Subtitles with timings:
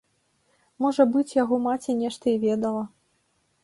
[0.85, 2.83] Можа быць, яго маці нешта і ведала.